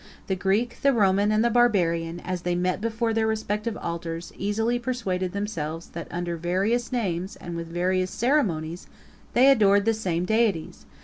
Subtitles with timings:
[0.25, 4.79] The Greek, the Roman, and the Barbarian, as they met before their respective altars, easily
[4.79, 8.87] persuaded themselves, that under various names, and with various ceremonies,
[9.33, 10.87] they adored the same deities.